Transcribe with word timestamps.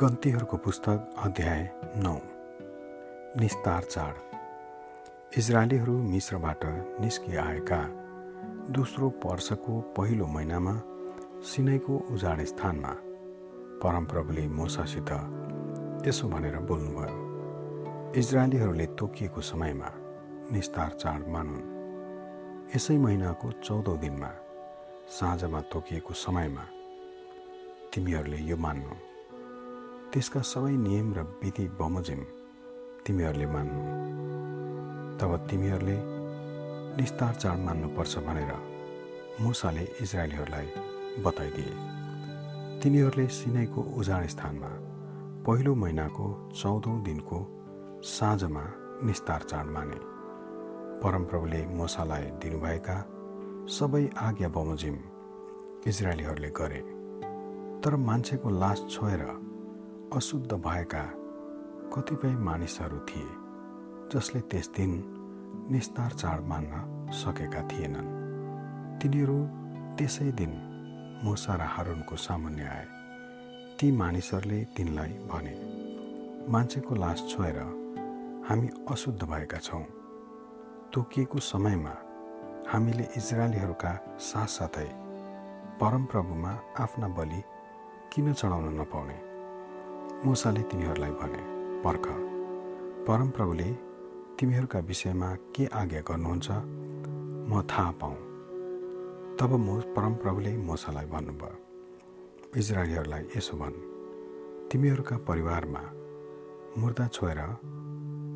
गन्तीहरूको 0.00 0.56
पुस्तक 0.56 1.14
अध्याय 1.18 1.62
नौ। 1.96 2.12
निस्तार 3.40 3.82
चाड। 3.84 4.14
इजरायलीहरू 5.38 5.96
मिश्रबाट 6.02 6.64
निस्किआएका 7.00 7.80
दोस्रो 8.72 9.08
वर्षको 9.24 9.80
पहिलो 9.96 10.26
महिनामा 10.26 10.74
सिनैको 11.44 11.98
उजाड 12.12 12.40
स्थानमा 12.44 12.92
परमप्रभुले 13.82 14.46
मोसासित 14.48 15.12
यसो 16.08 16.28
भनेर 16.28 16.56
बोल्नुभयो 16.70 18.12
इजरायलीहरूले 18.16 18.86
तोकिएको 18.86 19.40
समयमा 19.40 19.90
निस्तार 20.52 20.90
चाड 20.92 21.28
मानुन्। 21.28 21.68
यसै 22.76 22.98
महिनाको 22.98 23.52
चौधौँ 23.52 23.98
दिनमा 23.98 24.32
साँझमा 25.10 25.60
तोकिएको 25.60 26.14
समयमा 26.14 26.64
तिमीहरूले 27.94 28.42
यो 28.50 28.56
मान्नु। 28.56 29.09
त्यसका 30.12 30.40
सबै 30.42 30.74
नियम 30.76 31.08
र 31.14 31.22
विधि 31.40 31.64
बमोजिम 31.78 32.20
तिमीहरूले 33.06 33.46
मान्नु। 33.46 33.82
तब 35.18 35.30
तिमीहरूले 35.50 35.96
निस्तार 36.98 37.34
चाड 37.42 37.58
मान्नुपर्छ 37.66 38.14
भनेर 38.26 38.52
मुसाले 39.40 39.84
इजरायलीहरूलाई 40.02 40.66
बताइदिए। 41.24 41.74
तिनीहरूले 42.82 43.26
सिनैको 43.38 43.80
उजाड 43.98 44.26
स्थानमा 44.34 44.70
पहिलो 45.46 45.74
महिनाको 45.82 46.26
चौधौँ 46.60 46.96
दिनको 47.06 47.38
साँझमा 48.02 48.64
निस्तार 49.06 49.42
चाड 49.50 49.66
माने। 49.74 49.98
परमप्रभुले 51.02 51.60
मोसालाई 51.78 52.24
दिनुभएका 52.42 52.96
सबै 53.78 54.02
आज्ञा 54.26 54.48
बमोजिम 54.56 54.96
इजरायलीहरूले 55.86 56.50
गरे। 56.58 56.82
तर 57.82 57.96
मान्छेको 58.08 58.48
लास 58.62 58.84
छोएर 58.90 59.22
अशुद्ध 60.16 60.52
भएका 60.52 61.02
कतिपय 61.94 62.28
मानिसहरू 62.28 62.98
थिए 62.98 63.28
जसले 64.12 64.40
त्यस 64.40 64.68
दिन 64.68 64.92
निस्तार 65.70 66.10
चाड 66.12 66.40
मान्न 66.46 67.10
सकेका 67.12 67.62
थिएनन्। 67.62 68.08
तिनीहरू 68.98 69.38
त्यसै 69.98 70.32
दिन 70.32 70.52
मुसा 71.24 71.54
र 71.54 71.60
हारुनको 71.60 72.16
सामान्य 72.16 72.62
आए। 72.62 72.86
ती 73.78 73.92
मानिसहरूले 73.92 74.64
तिनलाई 74.64 75.14
भने 75.30 75.54
मान्छेको 76.52 76.94
लास 76.94 77.24
छोएर 77.30 77.62
हामी 78.48 78.68
अशुद्ध 78.90 79.22
भएका 79.22 79.58
छौँ। 79.58 79.84
तोकिएको 80.92 81.38
समयमा 81.38 81.94
हामीले 82.72 83.08
इजरायलीहरूका 83.16 83.92
साथसाथै 84.18 84.90
परमप्रभुमा 85.80 86.58
आफ्ना 86.78 87.08
बलि 87.08 87.42
किन 88.12 88.32
चढाउन 88.32 88.80
नपाउने? 88.80 89.29
मुसाले 90.24 90.62
तिनीहरूलाई 90.62 91.10
भने 91.10 91.42
पर्ख 91.82 92.06
परमप्रभुले 93.06 93.68
तिमीहरूका 94.38 94.78
विषयमा 94.78 95.28
के 95.56 95.64
आज्ञा 95.72 96.00
गर्नुहुन्छ? 96.00 96.48
म 97.48 97.62
थाहा 97.70 97.90
पाऊँ। 98.00 98.18
तब 99.40 99.52
मो 99.56 99.74
परमप्रभुले 99.96 100.52
मोसालाई 100.58 101.06
भन्नुभयो 101.06 101.56
इजरायलीहरूलाई 102.56 103.24
यसो 103.36 103.56
भन् 103.56 103.80
तिमीहरूका 104.68 105.16
परिवारमा 105.24 105.82
मुर्दा 106.78 107.06
छोएर 107.08 107.40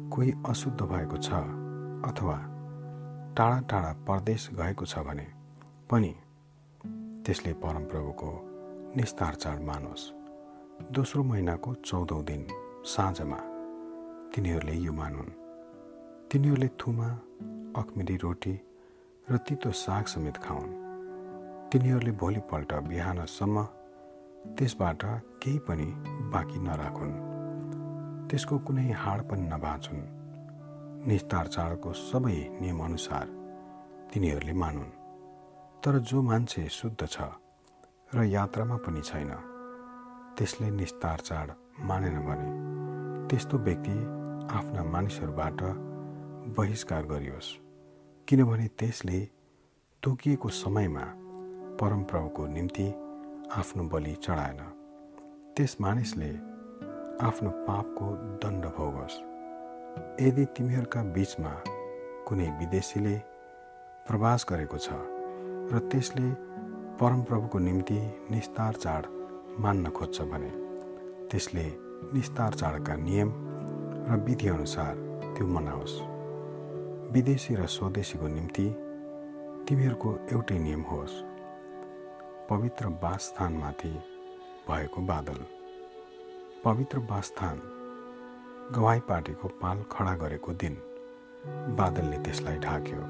कोही 0.08 0.32
अशुद्ध 0.48 0.80
भएको 0.80 1.16
छ 1.20 1.44
अथवा 2.08 2.38
टाढा 3.36 3.60
टाढा 3.70 3.92
परदेश 4.08 4.50
गएको 4.56 4.84
छ 4.86 5.04
भने 5.04 5.28
पनि 5.90 6.14
त्यसले 7.24 7.52
परमप्रभुको 7.60 8.30
निस्तार 8.96 9.34
चाड 9.34 9.62
मानोस्। 9.62 10.23
दोस्रो 10.82 11.22
महिनाको 11.22 11.74
चौधौँ 11.74 12.24
दिन 12.24 12.46
साँझमा 12.84 13.36
तिनीहरूले 14.34 14.72
यो 14.74 14.92
मानुन्। 14.92 15.30
तिनीहरूले 16.30 16.68
थुमा 16.68 17.08
अखमिरी 17.76 18.16
रोटी 18.16 18.60
र 19.30 19.36
तितो 19.36 19.70
साग 19.70 20.04
समेत 20.04 20.36
खाउन्। 20.36 20.72
तिनीहरूले 21.70 22.12
भोलिपल्ट 22.12 22.72
बिहानसम्म 22.74 23.62
त्यसबाट 24.58 25.02
केही 25.42 25.58
पनि 25.58 25.86
बाँकी 26.34 26.58
नराखुन्। 26.58 27.14
त्यसको 28.28 28.58
कुनै 28.58 28.90
हाड 28.90 29.22
पनि 29.30 29.48
नभाँचुन्। 29.48 30.02
निस्तार 31.06 31.46
चाडको 31.46 31.92
सबै 31.92 32.58
नियमअनुसार 32.60 33.26
तिनीहरूले 34.12 34.52
मानुन्। 34.52 34.90
तर 35.82 35.98
जो 35.98 36.22
मान्छे 36.22 36.68
शुद्ध 36.68 37.06
छ 37.06 37.22
र 38.14 38.24
यात्रामा 38.26 38.76
पनि 38.76 39.00
छैन 39.00 39.53
त्यसले 40.38 40.70
निस्तार 40.70 41.18
चाड 41.20 41.50
मानेन 41.80 42.18
भने 42.26 42.48
त्यस्तो 43.28 43.58
व्यक्ति 43.58 43.96
आफ्ना 44.56 44.82
मानिसहरूबाट 44.84 45.60
बहिष्कार 46.56 47.06
गरियोस्। 47.06 47.50
किनभने 48.28 48.66
त्यसले 48.78 49.20
तोकिएको 50.02 50.48
समयमा 50.48 51.04
परमप्रभुको 51.80 52.46
निम्ति 52.46 52.88
आफ्नो 53.58 53.84
बलि 53.84 54.14
चढाएन। 54.22 54.60
त्यस 55.56 55.76
मानिसले 55.80 56.30
आफ्नो 57.26 57.50
पापको 57.68 58.06
दण्ड 58.42 58.64
भोगोस्। 58.76 59.22
यदि 60.20 60.44
तिमीहरूका 60.56 61.02
बिचमा 61.14 61.54
कुनै 62.26 62.50
विदेशीले 62.60 63.16
प्रवास 64.06 64.46
गरेको 64.50 64.78
छ 64.78 64.88
र 65.70 65.88
त्यसले 65.90 66.28
परमप्रभुको 67.00 67.58
निम्ति 67.58 68.00
निस्तार 68.30 68.72
चाड 68.74 69.06
मान्न 69.60 69.90
खोज्छ 69.90 70.22
भने 70.22 70.50
त्यसले 71.30 71.64
निस्तार 72.14 72.54
चाडका 72.54 72.94
नियम 72.96 73.28
र 74.08 74.16
विधिअनुसार 74.26 74.94
त्यो 75.36 75.46
मनाओस्। 75.46 75.94
विदेशी 77.14 77.54
र 77.54 77.66
स्वदेशीको 77.66 78.26
निम्ति 78.28 78.66
तिमीहरूको 79.68 80.10
एउटै 80.32 80.58
नियम 80.58 80.82
होस्। 80.82 81.14
पवित्र 82.50 82.86
वासस्थानमाथि 83.02 83.92
भएको 84.68 85.00
बादल। 85.02 85.38
पवित्र 86.64 86.98
वासस्थान 87.10 87.60
गवाई 88.74 89.00
पार्टीको 89.08 89.48
पाल 89.62 89.82
खडा 89.92 90.14
गरेको 90.16 90.52
दिन 90.52 90.74
बादलले 91.78 92.18
त्यसलाई 92.18 92.58
ढाक्यो। 92.58 93.02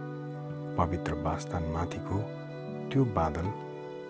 पवित्र 0.77 1.15
वासस्थानमाथिको 1.23 2.19
त्यो 2.91 3.05
बादल 3.17 3.47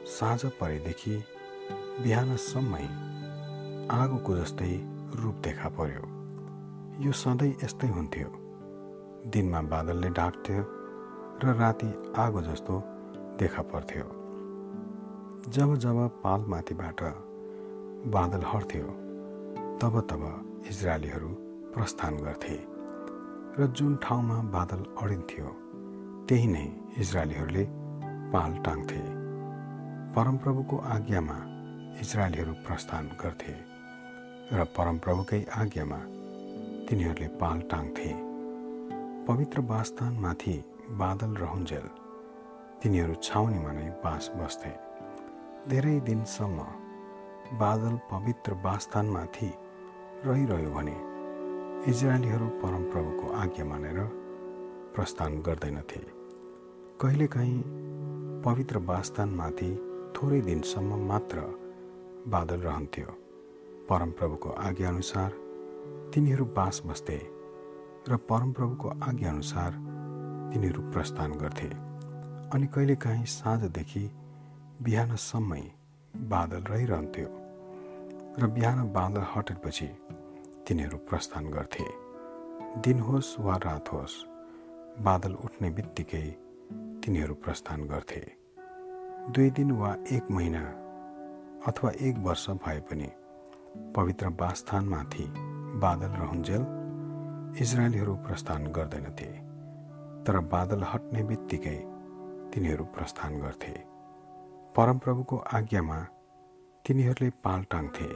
साँझ 0.09 0.45
परेदेखि 0.61 1.17
बिहानसम्मै 1.95 2.87
आगोको 3.95 4.33
जस्तै 4.37 4.71
रूप 5.21 5.37
देखा 5.45 5.69
पर्यो। 5.77 6.07
यो 7.05 7.13
सधैँ 7.13 7.51
यस्तै 7.63 7.89
हुन्थ्यो। 7.89 8.31
दिनमा 9.31 9.61
बादलले 9.73 10.11
ढाक्थ्यो 10.11 10.63
र 11.43 11.55
राति 11.61 11.91
आगो 12.17 12.43
जस्तो 12.43 12.75
देखा 13.39 13.63
पर्थ्यो। 13.71 14.07
जब 15.49 15.77
जब 15.77 15.99
पालमाथिबाट 16.25 17.01
बादल 18.11 18.43
हट्थ्यो 18.55 18.87
तब 19.81 20.01
तब 20.11 20.23
इजरायलीहरू 20.71 21.31
प्रस्थान 21.75 22.15
गर्थे 22.17 22.59
र 23.59 23.71
जुन 23.71 23.97
ठाउँमा 24.03 24.43
बादल 24.51 24.85
अडिन्थ्यो 25.03 25.57
त्यही 26.29 26.47
नै 26.49 26.67
इजरायलीहरूले 26.99 27.65
पाल 28.35 28.63
टाङ्थे 28.67 29.03
परमप्रभुको 30.15 30.77
आज्ञामा 30.95 31.54
इजरायलीहरू 32.03 32.53
प्रस्थान 32.67 33.05
गर्थे 33.21 33.55
र 34.53 34.65
परमप्रभुकै 34.77 35.41
आज्ञामा 35.61 36.01
तिनीहरूले 36.87 37.29
पाल 37.41 37.59
टाङ्थे 37.71 38.11
पवित्र 39.29 39.61
वासस्थानमाथि 39.71 40.57
बादल 41.03 41.33
रहन्जेल 41.43 41.87
तिनीहरू 42.83 43.15
छाउनीमा 43.27 43.73
नै 43.79 43.87
बास 44.05 44.25
बस्थे। 44.39 44.73
धेरै 45.71 45.97
दिनसम्म 46.11 46.59
बादल 47.63 47.95
पवित्र 48.13 48.51
वासस्थानमाथि 48.67 49.51
रहिरह्यो 50.27 50.71
भने 50.77 50.99
इजरायलीहरू 51.91 52.47
परमप्रभुको 52.63 53.27
आज्ञा 53.43 53.65
मानेर 53.73 53.99
प्रस्थान 54.95 55.41
गर्दैनथे। 55.47 56.01
कहिलेकाहीँ 57.03 57.61
पवित्र 58.47 58.79
वासस्थानमाथि 58.91 59.71
थोरै 60.17 60.41
दिनसम्म 60.49 61.05
मात्र 61.11 61.39
बादल 62.29 62.61
रहन्थ्यो। 62.61 63.07
परमप्रभुको 63.89 64.49
आज्ञाअनुसार 64.49 65.31
तिनीहरू 66.15 66.45
बास 66.45 66.83
बस्थे 66.87 67.17
र 68.09 68.17
परमप्रभुको 68.17 68.89
आज्ञाअनुसार 68.89 69.73
तिनीहरू 70.53 70.83
प्रस्थान 70.83 71.33
गर्थे। 71.33 71.69
अनि 72.55 72.67
कहिलेकाहीँ 72.67 73.25
साँझदेखि 73.25 74.11
बिहानसम्मै 74.83 75.61
बादल 76.17 76.63
रहिरहन्थ्यो 76.63 77.29
र 78.39 78.47
बिहान 78.47 78.79
बादल 78.93 79.25
हटेपछि 79.37 79.89
तिनीहरू 80.69 80.99
प्रस्थान 80.99 81.51
गर्थे। 81.51 81.85
दिन 82.81 83.01
होस् 83.01 83.41
वा 83.41 83.57
रात 83.57 83.93
होस् 83.93 84.17
बादल 85.01 85.35
उठ्ने 85.35 85.71
बित्तिकै 85.71 86.25
तिनीहरू 87.05 87.35
प्रस्थान 87.35 87.87
गर्थे। 87.87 88.25
दुई 89.31 89.51
दिन 89.51 89.71
वा 89.71 89.97
एक 90.13 90.31
महिना 90.31 90.84
अथवा 91.69 91.91
एक 91.91 92.19
वर्ष 92.19 92.51
भए 92.51 92.81
पनि 92.81 93.09
पवित्र 93.97 94.29
वासस्थानमाथि 94.29 95.25
बादल 95.81 96.07
रहन्जेल 96.07 96.67
इजरायलीहरू 97.63 98.15
प्रस्थान 98.17 98.67
गर्दैनथे 98.67 99.31
तर 100.25 100.41
बादल 100.41 100.85
हट्ने 100.85 101.23
बित्तिकै 101.23 101.77
तिनीहरू 102.51 102.85
प्रस्थान 102.85 103.41
गर्थे। 103.41 103.73
परमप्रभुको 104.77 105.37
आज्ञामा 105.37 106.01
तिनीहरूले 106.85 107.31
पाल 107.31 107.63
टाङ्थे 107.71 108.11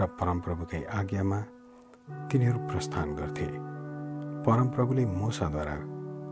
र 0.00 0.08
परमप्रभुकै 0.20 0.84
आज्ञामा 0.84 1.40
तिनीहरू 2.32 2.58
प्रस्थान 2.58 3.14
गर्थे। 3.14 3.48
परमप्रभुले 4.42 5.06
मोसाद्वारा 5.06 5.76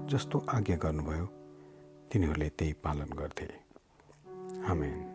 जस्तो 0.06 0.46
आज्ञा 0.54 0.76
गर्नुभयो 0.76 1.26
तिनीहरूले 2.12 2.48
त्यही 2.48 2.72
पालन 2.72 3.18
गर्थे। 3.18 3.48
आमेन। 4.70 5.11